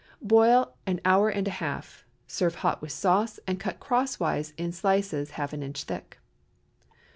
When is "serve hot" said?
2.25-2.81